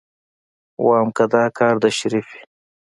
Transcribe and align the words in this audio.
ويم 0.85 1.09
که 1.17 1.25
دا 1.33 1.43
کار 1.57 1.75
د 1.83 1.85
شريف 1.97 2.25
وي. 2.31 2.41